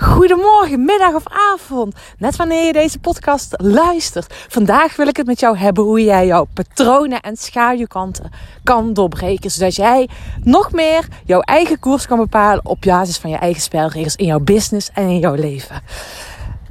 [0.00, 1.94] Goedemorgen, middag of avond.
[2.18, 4.34] Net wanneer je deze podcast luistert.
[4.48, 8.30] Vandaag wil ik het met jou hebben hoe jij jouw patronen en schaduwkanten
[8.64, 9.50] kan doorbreken.
[9.50, 10.08] Zodat jij
[10.42, 14.40] nog meer jouw eigen koers kan bepalen op basis van je eigen spelregels in jouw
[14.40, 15.82] business en in jouw leven.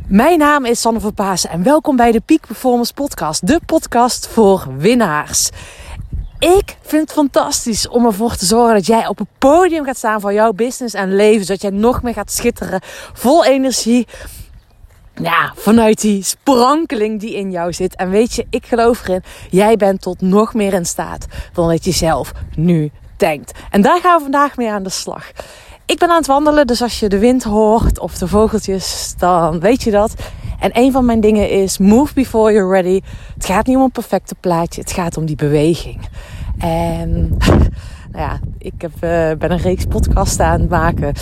[0.08, 3.48] Mijn naam is Sanne Verpaasen en welkom bij de Peak Performance Podcast.
[3.48, 5.50] De podcast voor winnaars.
[6.40, 10.20] Ik vind het fantastisch om ervoor te zorgen dat jij op het podium gaat staan
[10.20, 11.46] van jouw business en leven.
[11.46, 12.82] Zodat jij nog meer gaat schitteren.
[13.14, 14.08] Vol energie.
[15.22, 17.96] Ja, vanuit die sprankeling die in jou zit.
[17.96, 19.24] En weet je, ik geloof erin.
[19.50, 23.52] Jij bent tot nog meer in staat dan dat je zelf nu denkt.
[23.70, 25.32] En daar gaan we vandaag mee aan de slag.
[25.86, 29.60] Ik ben aan het wandelen, dus als je de wind hoort of de vogeltjes, dan
[29.60, 30.14] weet je dat.
[30.60, 33.02] En een van mijn dingen is move before you're ready.
[33.34, 36.00] Het gaat niet om een perfecte plaatje, het gaat om die beweging.
[36.58, 37.38] En
[38.12, 39.00] nou ja, ik heb, uh,
[39.38, 41.14] ben een reeks podcasts aan het maken.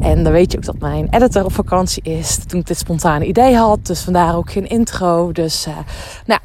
[0.00, 2.38] En dan weet je ook dat mijn editor op vakantie is.
[2.46, 3.86] Toen ik dit spontane idee had.
[3.86, 5.32] Dus vandaar ook geen intro.
[5.32, 5.76] Dus uh,
[6.26, 6.40] nou,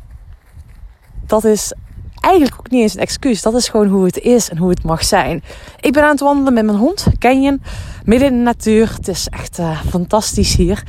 [1.25, 1.73] dat is
[2.19, 3.41] eigenlijk ook niet eens een excuus.
[3.41, 5.43] Dat is gewoon hoe het is en hoe het mag zijn.
[5.79, 7.61] Ik ben aan het wandelen met mijn hond, Canyon.
[8.09, 8.93] Midden in de natuur.
[8.95, 10.83] Het is echt uh, fantastisch hier.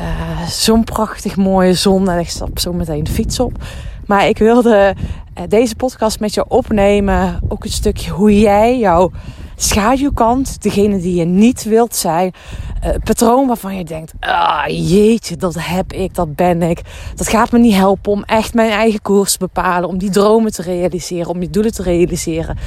[0.00, 2.08] Uh, Zo'n prachtig mooie zon.
[2.08, 3.52] En ik stap zo meteen de fiets op.
[4.06, 4.94] Maar ik wilde
[5.38, 7.40] uh, deze podcast met jou opnemen.
[7.48, 9.10] Ook een stukje hoe jij jouw
[9.56, 12.32] schaduwkant, degene die je niet wilt zijn,
[12.84, 16.80] uh, patroon waarvan je denkt: ah jeetje, dat heb ik, dat ben ik.
[17.14, 20.52] Dat gaat me niet helpen om echt mijn eigen koers te bepalen, om die dromen
[20.52, 22.58] te realiseren, om die doelen te realiseren.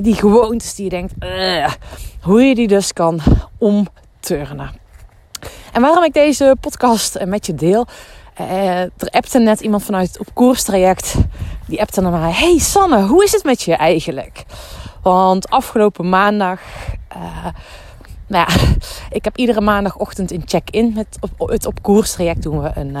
[0.00, 1.72] Die gewoontes die je denkt: uh,
[2.20, 3.20] hoe je die dus kan
[3.58, 4.70] omturnen.
[5.72, 7.86] En waarom ik deze podcast met je deel.
[8.40, 11.14] Uh, er appte net iemand vanuit het op koerstraject.
[11.66, 12.32] Die appte naar mij.
[12.32, 14.44] Hey Sanne, hoe is het met je eigenlijk?
[15.02, 16.60] Want afgelopen maandag.
[18.26, 18.76] Nou ja,
[19.10, 22.96] ik heb iedere maandagochtend een check-in met het op koerstraject doen we een,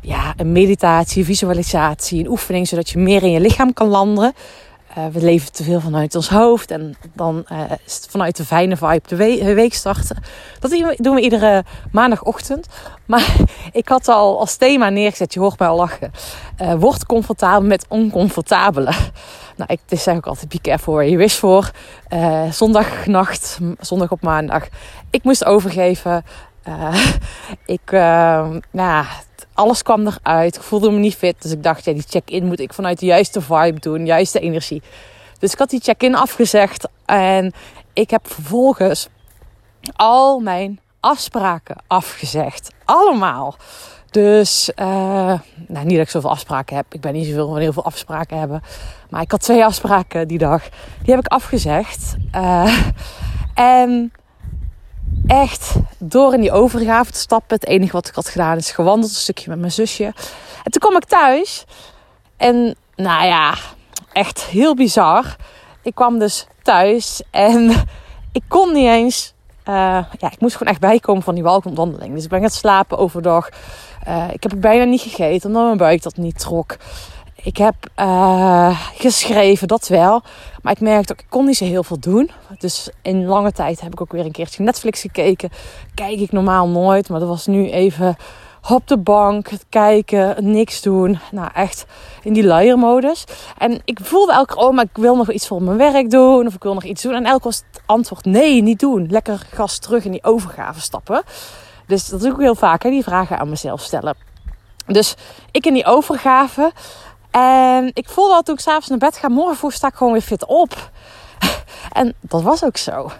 [0.00, 4.32] ja, een meditatie, visualisatie, een oefening, zodat je meer in je lichaam kan landen.
[4.98, 9.08] Uh, we leven te veel vanuit ons hoofd en dan het vanuit de fijne vibe
[9.08, 10.22] de we week starten.
[10.60, 12.66] Dat doen we iedere maandagochtend.
[13.06, 13.36] Maar
[13.72, 16.12] ik had al als thema neergezet, je hoort mij al lachen.
[16.62, 18.92] Uh, word comfortabel met oncomfortabele.
[19.56, 21.70] Nou, ik dus zeg ook altijd be careful where you wish voor.
[22.50, 24.68] zondagnacht, zondag op maandag.
[25.10, 26.24] Ik moest overgeven.
[27.76, 27.90] ik,
[28.70, 29.04] nou
[29.54, 30.56] alles kwam eruit.
[30.56, 31.42] Ik voelde me niet fit.
[31.42, 34.82] Dus ik dacht, ja, die check-in moet ik vanuit de juiste vibe doen, juiste energie.
[35.38, 36.88] Dus ik had die check-in afgezegd.
[37.04, 37.52] En
[37.92, 39.08] ik heb vervolgens
[39.96, 42.70] al mijn afspraken afgezegd.
[42.84, 43.56] Allemaal.
[44.10, 44.86] Dus, uh,
[45.66, 46.86] nou, niet dat ik zoveel afspraken heb.
[46.94, 48.62] Ik ben niet zoveel van heel veel afspraken hebben.
[49.10, 50.62] Maar ik had twee afspraken die dag.
[51.02, 52.16] Die heb ik afgezegd.
[52.34, 52.78] Uh,
[53.54, 54.12] en
[55.26, 57.56] echt door in die overgave te stappen.
[57.56, 60.04] Het enige wat ik had gedaan is gewandeld een stukje met mijn zusje.
[60.64, 61.64] En toen kwam ik thuis.
[62.36, 63.54] En nou ja,
[64.12, 65.36] echt heel bizar.
[65.82, 67.70] Ik kwam dus thuis en
[68.32, 69.32] ik kon niet eens.
[69.68, 69.74] Uh,
[70.18, 72.14] ja, ik moest gewoon echt bijkomen van die walkomwandeling.
[72.14, 73.48] Dus ik ben gaan slapen overdag.
[74.08, 76.76] Uh, ik heb bijna niet gegeten omdat mijn buik dat niet trok.
[77.44, 80.22] Ik heb uh, geschreven, dat wel.
[80.62, 82.30] Maar ik merkte ook, ik kon niet zo heel veel doen.
[82.58, 85.50] Dus in lange tijd heb ik ook weer een keertje Netflix gekeken.
[85.94, 87.08] Kijk ik normaal nooit.
[87.08, 88.16] Maar dat was nu even
[88.70, 91.18] op de bank, kijken, niks doen.
[91.30, 91.86] Nou, echt
[92.22, 93.24] in die luiermodus.
[93.58, 96.46] En ik voelde elke oh, maar ik wil nog iets voor mijn werk doen.
[96.46, 97.14] Of ik wil nog iets doen.
[97.14, 99.06] En elke was het antwoord, nee, niet doen.
[99.10, 101.22] Lekker gas terug in die overgave stappen.
[101.86, 104.16] Dus dat doe ik heel vaak, hè, die vragen aan mezelf stellen.
[104.86, 105.14] Dus
[105.50, 106.72] ik in die overgave.
[107.40, 110.12] En ik voelde al toen ik s'avonds naar bed ga, morgen vroeg sta ik gewoon
[110.12, 110.90] weer fit op.
[111.92, 113.10] en dat was ook zo.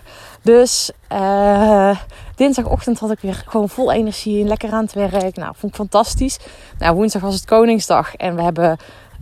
[0.42, 1.98] Dus uh,
[2.34, 5.36] dinsdagochtend had ik weer gewoon vol energie en lekker aan het werk.
[5.36, 6.38] Nou, vond ik fantastisch.
[6.78, 8.78] Nou, woensdag was het Koningsdag en we hebben,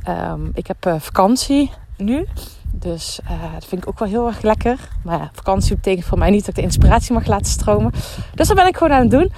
[0.09, 2.27] um, ik heb uh, vakantie nu.
[2.73, 4.79] Dus uh, dat vind ik ook wel heel erg lekker.
[5.05, 7.93] Maar vakantie betekent voor mij niet dat ik de inspiratie mag laten stromen.
[8.35, 9.33] Dus dat ben ik gewoon aan het doen.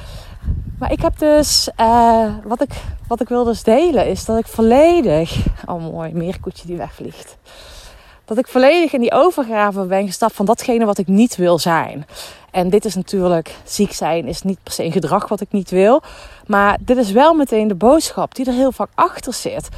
[0.79, 2.71] Maar ik heb dus, uh, wat, ik,
[3.09, 7.37] wat ik wil dus delen, is dat ik volledig, oh mooi, meerkoetje die wegvliegt.
[8.25, 12.07] Dat ik volledig in die overgave ben gestapt van datgene wat ik niet wil zijn.
[12.51, 15.71] En dit is natuurlijk, ziek zijn is niet per se een gedrag wat ik niet
[15.71, 16.03] wil.
[16.47, 19.69] Maar dit is wel meteen de boodschap die er heel vaak achter zit.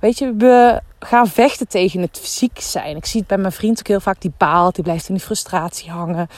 [0.00, 2.96] Weet je, we gaan vechten tegen het fysiek zijn.
[2.96, 5.24] Ik zie het bij mijn vriend ook heel vaak, die baalt, die blijft in die
[5.24, 6.28] frustratie hangen.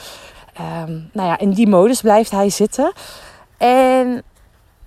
[0.59, 2.91] Um, nou ja, in die modus blijft hij zitten.
[3.59, 4.23] En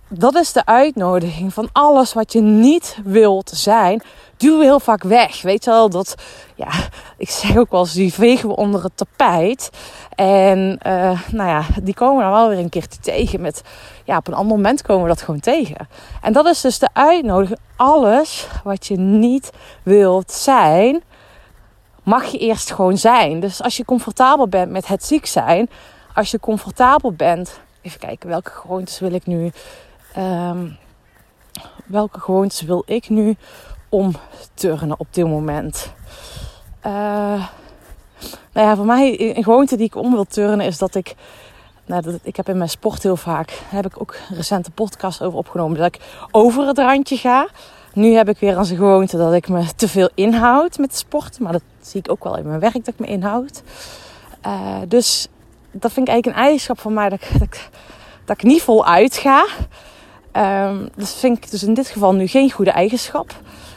[0.09, 4.03] dat is de uitnodiging van alles wat je niet wilt zijn.
[4.37, 5.43] Duw heel vaak weg.
[5.43, 6.15] Weet je wel, dat,
[6.55, 6.71] ja,
[7.17, 9.71] ik zeg ook wel eens, die vegen we onder het tapijt.
[10.15, 13.41] En uh, nou ja, die komen dan wel weer een keer tegen.
[13.41, 13.63] Met,
[14.05, 15.89] ja, op een ander moment komen we dat gewoon tegen.
[16.23, 17.59] En dat is dus de uitnodiging.
[17.77, 19.51] Alles wat je niet
[19.83, 21.03] wilt zijn,
[22.03, 23.41] mag je eerst gewoon zijn.
[23.41, 25.71] Dus als je comfortabel bent met het ziek zijn,
[26.15, 27.61] als je comfortabel bent.
[27.83, 29.51] Even kijken, welke gewoontes wil ik nu.
[30.19, 30.77] Um,
[31.87, 33.37] welke gewoontes wil ik nu
[33.89, 35.93] omturnen op dit moment?
[36.87, 36.93] Uh,
[38.53, 41.15] nou ja, voor mij een gewoonte die ik om wil turnen is dat ik.
[41.87, 45.39] Nou, dat, ik heb in mijn sport heel vaak, heb ik ook recente podcast over
[45.39, 46.01] opgenomen, dat ik
[46.31, 47.49] over het randje ga.
[47.93, 51.39] Nu heb ik weer als een gewoonte dat ik me te veel inhoud met sport.
[51.41, 53.63] Maar dat zie ik ook wel in mijn werk dat ik me inhoud.
[54.47, 55.29] Uh, dus
[55.73, 57.69] dat vind ik eigenlijk een eigenschap van mij dat ik,
[58.25, 59.47] dat ik, niet voluit ga.
[60.67, 63.35] Um, dat vind ik dus in dit geval nu geen goede eigenschap.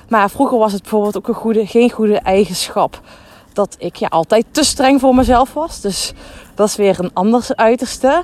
[0.10, 3.02] Maar vroeger was het bijvoorbeeld ook een goede, geen goede eigenschap
[3.54, 5.82] dat ik ja, altijd te streng voor mezelf was.
[5.82, 6.14] Dus
[6.56, 8.24] dat is weer een ander uiterste.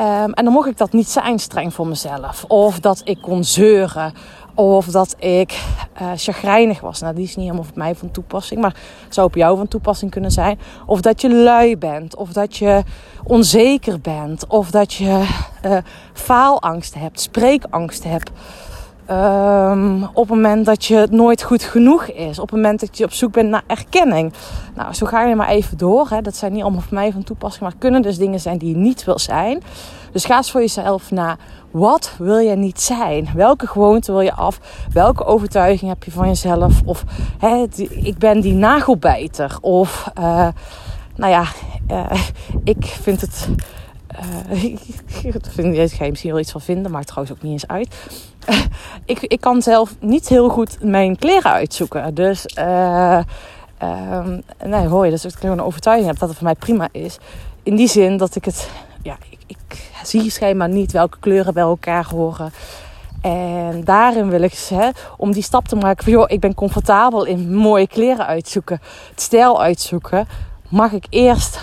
[0.00, 2.44] Um, en dan mocht ik dat niet zijn, streng voor mezelf.
[2.48, 4.14] Of dat ik kon zeuren.
[4.54, 5.60] Of dat ik
[6.02, 7.00] uh, chagrijnig was.
[7.00, 8.60] Nou, die is niet helemaal op mij van toepassing.
[8.60, 8.76] Maar
[9.08, 10.58] zou op jou van toepassing kunnen zijn.
[10.86, 12.16] Of dat je lui bent.
[12.16, 12.82] Of dat je
[13.24, 14.46] onzeker bent.
[14.46, 15.24] Of dat je
[15.66, 15.76] uh,
[16.12, 17.20] faalangst hebt.
[17.20, 18.30] Spreekangst hebt.
[19.12, 22.38] Um, op het moment dat je het nooit goed genoeg is.
[22.38, 24.32] Op het moment dat je op zoek bent naar erkenning.
[24.74, 26.08] Nou, zo ga je maar even door.
[26.08, 26.20] Hè.
[26.20, 27.62] Dat zijn niet allemaal voor mij van toepassing.
[27.62, 29.62] Maar kunnen dus dingen zijn die je niet wil zijn.
[30.12, 31.36] Dus ga eens voor jezelf na.
[31.70, 33.28] Wat wil je niet zijn?
[33.34, 34.60] Welke gewoonte wil je af?
[34.92, 36.80] Welke overtuiging heb je van jezelf?
[36.84, 37.04] Of
[37.38, 39.58] hè, ik ben die nagelbijter.
[39.60, 40.48] Of uh,
[41.16, 41.44] nou ja,
[41.90, 42.20] uh,
[42.64, 43.48] ik vind het.
[44.52, 44.78] Uh, ik
[45.48, 47.96] vind, daar ga misschien wel iets van vinden, maakt trouwens ook niet eens uit.
[49.04, 52.14] ik, ik kan zelf niet heel goed mijn kleren uitzoeken.
[52.14, 53.20] Dus uh,
[53.82, 57.18] um, nee, hoor je, dus ik een overtuiging heb dat het voor mij prima is.
[57.62, 58.70] In die zin dat ik het,
[59.02, 62.52] ja, ik, ik zie schijnbaar niet welke kleuren bij elkaar horen.
[63.22, 67.24] En daarin wil ik hè, om die stap te maken van joh, ik ben comfortabel
[67.24, 68.80] in mooie kleren uitzoeken,
[69.10, 70.26] het stijl uitzoeken.
[70.72, 71.60] Mag ik eerst,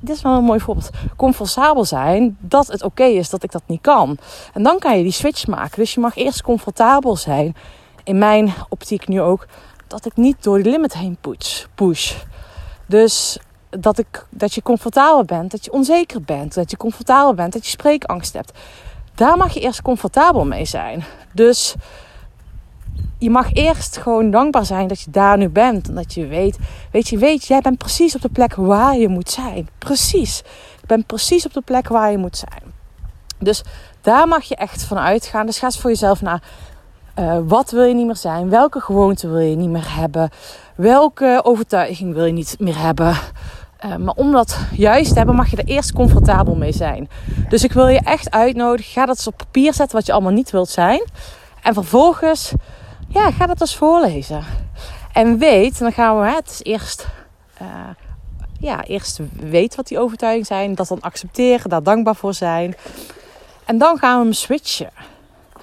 [0.00, 3.62] dit is wel een mooi voorbeeld, comfortabel zijn dat het oké is dat ik dat
[3.66, 4.18] niet kan.
[4.54, 5.78] En dan kan je die switch maken.
[5.78, 7.56] Dus je mag eerst comfortabel zijn.
[8.04, 9.46] In mijn optiek nu ook
[9.86, 11.64] dat ik niet door die limit heen push.
[11.74, 12.14] push.
[12.86, 13.38] Dus
[13.70, 17.64] dat, ik, dat je comfortabel bent, dat je onzeker bent, dat je comfortabel bent, dat
[17.64, 18.58] je spreekangst hebt.
[19.14, 21.04] Daar mag je eerst comfortabel mee zijn.
[21.32, 21.74] Dus
[23.18, 25.88] je mag eerst gewoon dankbaar zijn dat je daar nu bent.
[25.88, 26.58] En dat je weet,
[26.92, 29.68] weet je, weet, jij bent precies op de plek waar je moet zijn.
[29.78, 30.42] Precies.
[30.80, 32.72] Je bent precies op de plek waar je moet zijn.
[33.38, 33.62] Dus
[34.00, 35.46] daar mag je echt van uitgaan.
[35.46, 36.42] Dus ga eens voor jezelf naar.
[37.18, 38.50] Uh, wat wil je niet meer zijn?
[38.50, 40.30] Welke gewoonte wil je niet meer hebben?
[40.74, 43.16] Welke overtuiging wil je niet meer hebben?
[43.84, 47.08] Uh, maar om dat juist te hebben, mag je er eerst comfortabel mee zijn.
[47.48, 48.92] Dus ik wil je echt uitnodigen.
[48.92, 51.02] Ga dat eens op papier zetten wat je allemaal niet wilt zijn.
[51.62, 52.52] En vervolgens,
[53.08, 54.44] ja, ga dat eens voorlezen.
[55.12, 57.06] En weet, dan gaan we, het is eerst,
[57.62, 57.68] uh,
[58.60, 60.74] ja, eerst weet wat die overtuigingen zijn.
[60.74, 62.76] Dat dan accepteren, daar dankbaar voor zijn.
[63.64, 64.90] En dan gaan we hem switchen.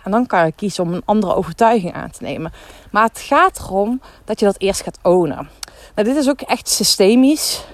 [0.04, 2.54] En dan kan je kiezen om een andere overtuiging aan te nemen.
[2.92, 5.50] Maar het gaat erom dat je dat eerst gaat ownen.
[5.96, 7.66] Nou, dit is ook echt systemisch.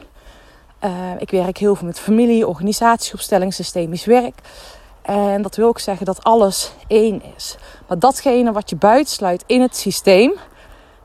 [0.83, 4.35] Uh, ik werk heel veel met familie, organisatieopstelling, systemisch werk.
[5.11, 7.57] En dat wil ook zeggen dat alles één is.
[7.87, 10.33] Maar datgene wat je buitensluit in het systeem,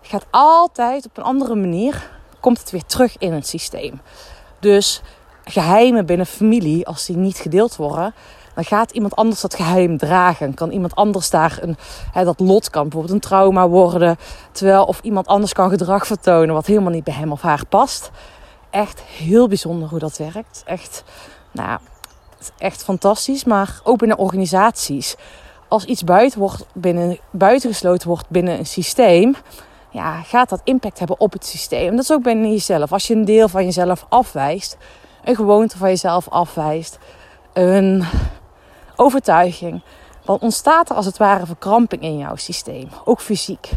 [0.00, 2.10] gaat altijd op een andere manier,
[2.40, 4.00] komt het weer terug in het systeem.
[4.60, 5.02] Dus
[5.44, 8.14] geheimen binnen familie, als die niet gedeeld worden,
[8.54, 10.54] dan gaat iemand anders dat geheim dragen.
[10.54, 11.76] Kan iemand anders daar een,
[12.12, 14.16] hè, dat lot kan bijvoorbeeld een trauma worden.
[14.52, 18.10] Terwijl of iemand anders kan gedrag vertonen wat helemaal niet bij hem of haar past.
[18.70, 20.62] Echt heel bijzonder hoe dat werkt.
[20.66, 21.04] Echt,
[21.52, 21.78] nou,
[22.58, 23.44] echt fantastisch.
[23.44, 25.16] Maar ook binnen organisaties.
[25.68, 29.34] Als iets buiten wordt binnen, buitengesloten wordt binnen een systeem,
[29.90, 31.90] ja, gaat dat impact hebben op het systeem.
[31.90, 32.92] Dat is ook binnen jezelf.
[32.92, 34.76] Als je een deel van jezelf afwijst,
[35.24, 36.98] een gewoonte van jezelf afwijst,
[37.52, 38.04] een
[38.96, 39.82] overtuiging,
[40.24, 43.70] dan ontstaat er als het ware verkramping in jouw systeem, ook fysiek.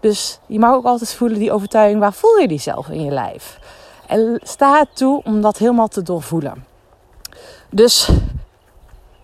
[0.00, 3.10] Dus je mag ook altijd voelen die overtuiging, waar voel je die zelf in je
[3.10, 3.58] lijf?
[4.06, 6.67] En sta het toe om dat helemaal te doorvoelen.
[7.70, 8.10] Dus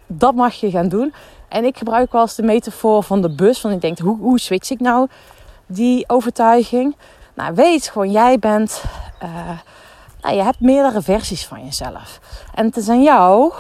[0.07, 1.15] dat mag je gaan doen.
[1.49, 3.61] En ik gebruik wel eens de metafoor van de bus.
[3.61, 5.09] Want ik denk, hoe, hoe switch ik nou
[5.67, 6.97] die overtuiging?
[7.35, 8.83] Nou, weet gewoon, jij bent...
[9.23, 9.59] Uh,
[10.21, 12.21] nou, je hebt meerdere versies van jezelf.
[12.55, 13.53] En het is aan jou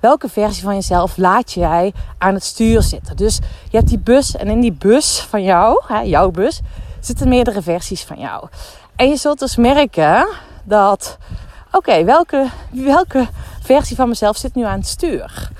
[0.00, 3.16] welke versie van jezelf laat jij aan het stuur zitten.
[3.16, 3.38] Dus
[3.70, 6.60] je hebt die bus en in die bus van jou, hè, jouw bus,
[7.00, 8.48] zitten meerdere versies van jou.
[8.96, 10.28] En je zult dus merken
[10.64, 11.18] dat,
[11.72, 13.28] oké, welke, welke
[13.74, 15.50] versie van mezelf zit nu aan het stuur?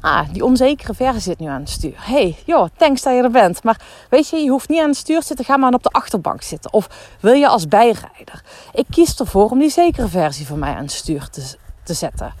[0.00, 1.96] Ah, die onzekere versie zit nu aan het stuur.
[1.96, 3.64] hey, joh, thanks dat je er bent.
[3.64, 5.44] Maar weet je, je hoeft niet aan het stuur te zitten.
[5.44, 6.72] Ga maar op de achterbank zitten.
[6.72, 8.42] Of wil je als bijrijder?
[8.72, 12.32] Ik kies ervoor om die zekere versie van mij aan het stuur te, te zetten.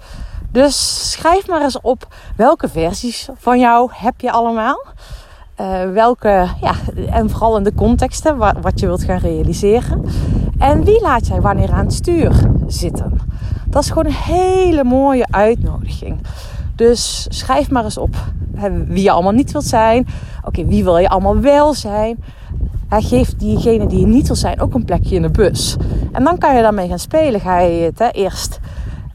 [0.52, 4.84] Dus schrijf maar eens op welke versies van jou heb je allemaal.
[5.60, 6.74] Uh, welke, ja,
[7.10, 10.04] en vooral in de contexten wat, wat je wilt gaan realiseren.
[10.58, 12.32] En wie laat jij wanneer aan het stuur
[12.66, 13.37] zitten?
[13.78, 16.20] Dat is gewoon een hele mooie uitnodiging.
[16.74, 18.16] Dus schrijf maar eens op
[18.86, 20.06] wie je allemaal niet wilt zijn.
[20.44, 22.24] Oké, wie wil je allemaal wel zijn?
[22.88, 25.76] Hij geeft diegene die niet wil zijn ook een plekje in de bus.
[26.12, 27.40] En dan kan je daarmee gaan spelen.
[27.40, 28.58] Ga je het hè, eerst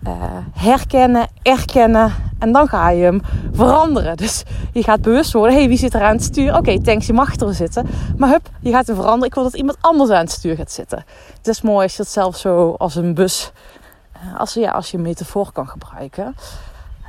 [0.07, 0.11] uh,
[0.53, 4.17] herkennen, erkennen en dan ga je hem veranderen.
[4.17, 4.43] Dus
[4.73, 6.49] je gaat bewust worden, hey, wie zit er aan het stuur?
[6.49, 7.87] Oké, okay, thanks, je mag er zitten.
[8.17, 9.27] Maar hup, je gaat hem veranderen.
[9.27, 11.05] Ik wil dat iemand anders aan het stuur gaat zitten.
[11.37, 13.51] Het is mooi als je het zelf zo als een bus,
[14.37, 16.35] als, ja, als je een metafoor kan gebruiken.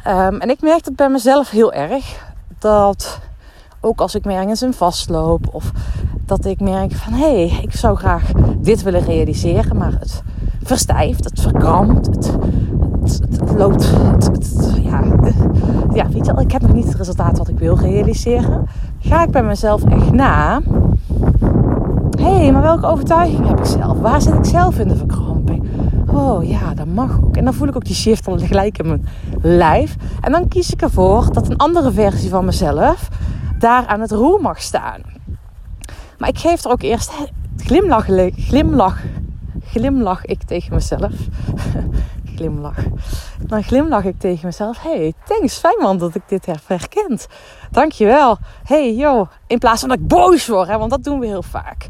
[0.06, 2.32] Um, en ik merk dat bij mezelf heel erg.
[2.58, 3.20] Dat
[3.80, 5.72] ook als ik me ergens in vastloop of
[6.26, 10.22] dat ik merk van hé, hey, ik zou graag dit willen realiseren, maar het
[10.62, 12.38] verstijft, het verkrampt, het,
[13.02, 13.90] het, loopt,
[14.32, 15.02] het, ja,
[15.92, 18.68] ja, weet je wel, ik heb nog niet het resultaat wat ik wil realiseren.
[18.98, 20.60] Ga ik bij mezelf echt na.
[22.18, 23.98] Hé, hey, maar welke overtuiging heb ik zelf?
[23.98, 25.33] Waar zit ik zelf in de verkramping?
[26.14, 27.36] Oh ja, dat mag ook.
[27.36, 29.06] En dan voel ik ook die shift al gelijk in mijn
[29.42, 29.96] lijf.
[30.20, 33.08] En dan kies ik ervoor dat een andere versie van mezelf
[33.58, 35.00] daar aan het roer mag staan.
[36.18, 37.12] Maar ik geef er ook eerst
[37.56, 38.06] glimlach,
[38.36, 39.02] glimlach,
[39.64, 41.12] glimlach ik tegen mezelf.
[42.34, 42.76] Glimlach.
[43.46, 44.82] Dan glimlach ik tegen mezelf.
[44.82, 47.26] Hey, thanks, fijn man dat ik dit heb herkend.
[47.70, 48.38] Dankjewel.
[48.64, 49.28] Hey, joh.
[49.46, 51.88] In plaats van dat ik boos word, hè, want dat doen we heel vaak.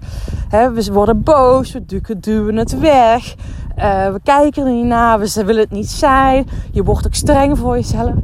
[0.49, 3.35] Hè, we worden boos, we duwen, duwen het weg.
[3.79, 6.49] Uh, we kijken er niet naar, we willen het niet zijn.
[6.73, 8.15] Je wordt ook streng voor jezelf.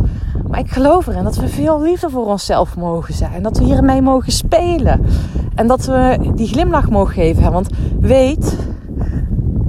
[0.49, 3.43] Maar ik geloof erin dat we veel liefder voor onszelf mogen zijn.
[3.43, 5.07] Dat we hiermee mogen spelen.
[5.55, 7.53] En dat we die glimlach mogen geven.
[7.53, 7.69] Want
[8.01, 8.57] weet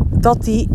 [0.09, 0.69] dat die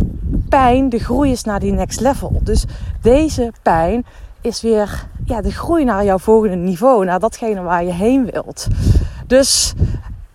[0.49, 2.41] pijn de groei is naar die next level.
[2.43, 2.65] Dus
[3.03, 4.07] deze pijn
[4.41, 7.05] is weer ja, de groei naar jouw volgende niveau.
[7.05, 8.67] Naar datgene waar je heen wilt.
[9.27, 9.75] Dus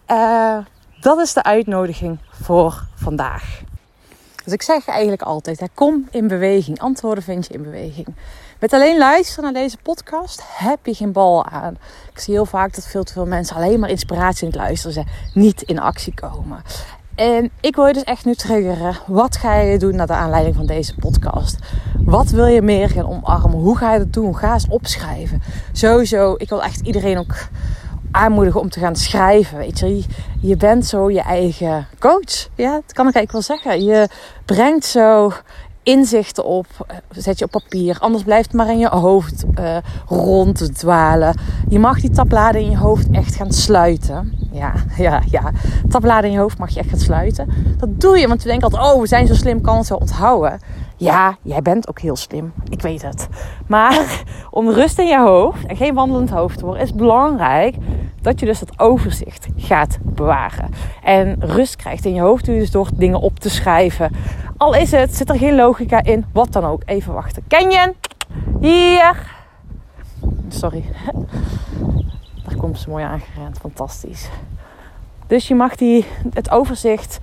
[0.08, 0.58] uh,
[1.02, 3.62] dat is de uitnodiging voor vandaag.
[4.44, 6.80] Dus ik zeg eigenlijk altijd: kom in beweging.
[6.80, 8.08] Antwoorden vind je in beweging.
[8.60, 11.78] Met alleen luisteren naar deze podcast heb je geen bal aan.
[12.14, 14.94] Ik zie heel vaak dat veel te veel mensen alleen maar inspiratie in het luisteren
[14.94, 16.64] zijn, niet in actie komen.
[17.16, 18.98] En ik wil je dus echt nu triggeren.
[19.08, 21.58] Wat ga je doen naar de aanleiding van deze podcast?
[22.04, 23.60] Wat wil je meer gaan omarmen?
[23.60, 24.38] Hoe ga je dat doen?
[24.38, 25.42] Ga eens opschrijven.
[25.72, 27.36] Sowieso, ik wil echt iedereen ook
[28.12, 29.58] aanmoedigen om te gaan schrijven.
[29.58, 30.04] Weet je,
[30.42, 32.50] je bent zo je eigen coach.
[32.56, 33.84] Ja, dat kan ik eigenlijk wel zeggen.
[33.84, 34.10] Je
[34.46, 35.32] brengt zo
[35.84, 37.98] inzichten op, eh, zet je op papier.
[38.00, 41.36] Anders blijft het maar in je hoofd uh, ronddwalen.
[41.70, 44.34] Je mag die tabbladen in je hoofd echt gaan sluiten.
[44.52, 45.52] Ja, ja, ja.
[45.90, 47.50] Tabbladen in je hoofd mag je echt gaan sluiten.
[47.78, 49.96] Dat doe je, want we denken altijd, oh, we zijn zo slim, kan het zo
[49.96, 50.60] onthouden.
[50.98, 52.54] Ja, jij bent ook heel slim.
[52.70, 53.28] Ik weet het.
[53.68, 57.76] Maar om rust in je hoofd en geen wandelend hoofd te worden, is belangrijk
[58.22, 60.70] dat je dus dat overzicht gaat bewaren.
[61.04, 64.12] En rust krijgt in je hoofd je dus door dingen op te schrijven.
[64.58, 66.82] Al is het, zit er geen logica in, wat dan ook.
[66.86, 67.44] Even wachten.
[67.48, 67.94] Kenyon,
[68.60, 69.36] hier.
[70.48, 70.84] Sorry.
[72.46, 73.58] Daar komt ze mooi aangerend.
[73.58, 74.30] Fantastisch.
[75.28, 77.20] Dus je mag die, het overzicht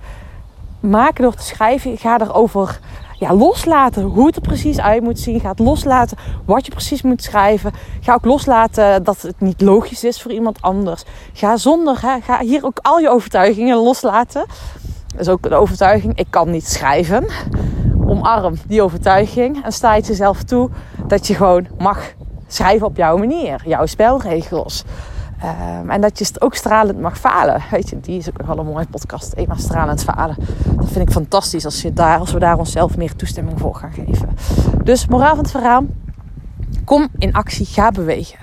[0.79, 1.97] maken door te schrijven.
[1.97, 2.79] Ga erover
[3.19, 5.39] ja, loslaten hoe het er precies uit moet zien.
[5.39, 7.71] Ga het loslaten wat je precies moet schrijven.
[7.99, 11.03] Ga ook loslaten dat het niet logisch is voor iemand anders.
[11.33, 14.45] Ga zonder, ga hier ook al je overtuigingen loslaten.
[15.11, 17.27] Dat is ook een overtuiging, ik kan niet schrijven.
[18.05, 20.69] Omarm die overtuiging en sta je jezelf toe
[21.07, 22.13] dat je gewoon mag
[22.47, 24.83] schrijven op jouw manier, jouw spelregels.
[25.43, 27.61] Um, en dat je ook stralend mag falen.
[27.71, 29.33] Weet je, die is ook nog een mooie podcast.
[29.33, 30.35] Eenmaal stralend falen.
[30.75, 33.91] Dat vind ik fantastisch als, je daar, als we daar onszelf meer toestemming voor gaan
[33.91, 34.29] geven.
[34.83, 35.83] Dus moraal van het verhaal.
[36.85, 38.37] Kom in actie, ga bewegen.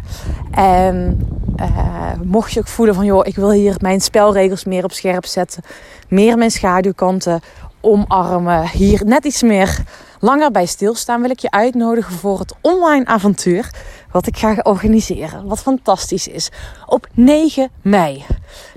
[0.50, 1.26] En
[1.60, 3.04] uh, mocht je ook voelen van...
[3.04, 5.62] joh, ik wil hier mijn spelregels meer op scherp zetten.
[6.08, 7.40] Meer mijn schaduwkanten
[7.80, 8.68] omarmen.
[8.68, 9.82] Hier net iets meer
[10.20, 13.70] langer bij stilstaan, wil ik je uitnodigen voor het online avontuur
[14.16, 15.46] wat ik ga organiseren.
[15.46, 16.50] Wat fantastisch is.
[16.86, 18.24] Op 9 mei.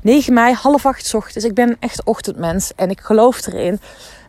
[0.02, 1.46] 9 mei, half acht ochtends.
[1.46, 3.80] Ik ben echt ochtendmens en ik geloof erin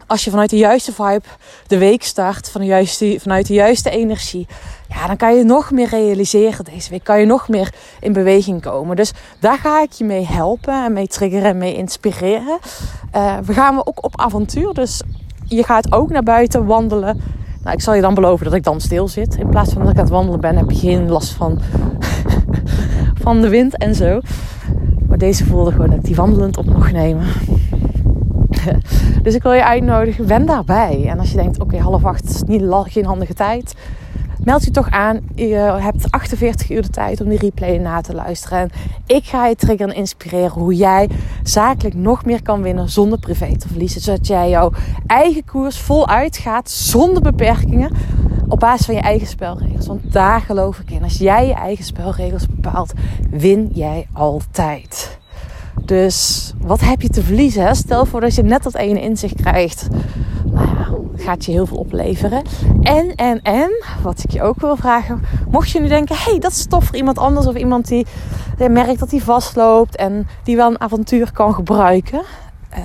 [0.07, 1.23] als je vanuit de juiste vibe
[1.67, 4.47] de week start, van de juiste, vanuit de juiste energie,
[4.89, 7.05] ja, dan kan je nog meer realiseren deze week.
[7.05, 8.97] Kan je nog meer in beweging komen.
[8.97, 12.59] Dus daar ga ik je mee helpen en mee triggeren en mee inspireren.
[13.17, 14.75] Uh, we gaan ook op avontuur.
[14.75, 15.03] Dus
[15.45, 17.21] je gaat ook naar buiten wandelen.
[17.63, 19.37] Nou, ik zal je dan beloven dat ik dan stil zit.
[19.37, 21.59] In plaats van dat ik aan het wandelen ben, heb je geen last van,
[23.25, 24.21] van de wind en zo.
[25.09, 27.27] Maar deze voelde gewoon dat ik die wandelend op mocht nemen.
[29.23, 31.07] dus ik wil je uitnodigen, ben daarbij.
[31.09, 33.75] En als je denkt, oké, half acht is niet, geen handige tijd
[34.45, 35.21] meld je toch aan.
[35.35, 38.59] Je hebt 48 uur de tijd om die replay na te luisteren.
[38.59, 38.71] En
[39.07, 41.09] ik ga je triggeren en inspireren hoe jij
[41.43, 44.01] zakelijk nog meer kan winnen zonder privé te verliezen.
[44.01, 44.73] Zodat jij jouw
[45.07, 47.93] eigen koers voluit gaat zonder beperkingen
[48.49, 49.87] op basis van je eigen spelregels.
[49.87, 51.03] Want daar geloof ik in.
[51.03, 52.93] Als jij je eigen spelregels bepaalt,
[53.31, 55.19] win jij altijd.
[55.85, 57.77] Dus wat heb je te verliezen?
[57.77, 59.89] Stel voor dat je net dat ene inzicht krijgt.
[61.21, 62.43] Gaat je heel veel opleveren.
[62.83, 63.71] En, en, en,
[64.03, 65.23] wat ik je ook wil vragen.
[65.51, 67.47] Mocht je nu denken, hey, dat is tof voor iemand anders.
[67.47, 68.07] Of iemand die,
[68.69, 69.97] merkt dat hij vastloopt.
[69.97, 72.23] En die wel een avontuur kan gebruiken.
[72.73, 72.79] Uh,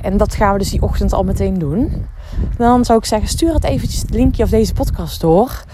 [0.00, 2.06] en dat gaan we dus die ochtend al meteen doen.
[2.56, 5.64] Dan zou ik zeggen, stuur het eventjes het linkje of deze podcast door.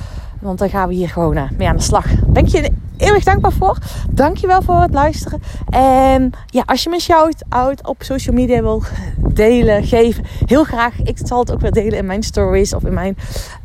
[0.43, 2.07] Want dan gaan we hier gewoon uh, mee aan de slag.
[2.33, 3.79] Denk je eeuwig dankbaar voor.
[4.11, 5.43] Dankjewel voor het luisteren.
[5.71, 8.83] En ja, als je me shout-out op social media wil
[9.17, 11.03] delen, geven, heel graag.
[11.03, 13.17] Ik zal het ook weer delen in mijn stories of in mijn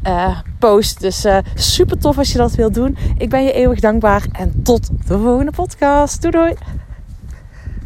[0.08, 1.02] uh, post.
[1.02, 2.98] Dus uh, super tof als je dat wilt doen.
[3.18, 4.26] Ik ben je eeuwig dankbaar.
[4.32, 6.22] En tot de volgende podcast.
[6.22, 6.54] Doei doei.